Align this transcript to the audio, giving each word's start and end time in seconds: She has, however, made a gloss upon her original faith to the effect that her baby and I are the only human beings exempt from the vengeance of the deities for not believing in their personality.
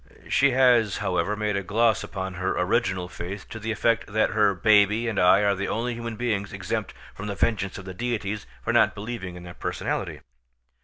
She 0.27 0.49
has, 0.49 0.97
however, 0.97 1.35
made 1.35 1.55
a 1.55 1.61
gloss 1.61 2.03
upon 2.03 2.33
her 2.33 2.57
original 2.59 3.07
faith 3.07 3.47
to 3.49 3.59
the 3.59 3.71
effect 3.71 4.07
that 4.11 4.31
her 4.31 4.55
baby 4.55 5.07
and 5.07 5.19
I 5.19 5.43
are 5.43 5.53
the 5.53 5.67
only 5.67 5.93
human 5.93 6.15
beings 6.15 6.51
exempt 6.53 6.95
from 7.13 7.27
the 7.27 7.35
vengeance 7.35 7.77
of 7.77 7.85
the 7.85 7.93
deities 7.93 8.47
for 8.63 8.73
not 8.73 8.95
believing 8.95 9.35
in 9.35 9.43
their 9.43 9.53
personality. 9.53 10.21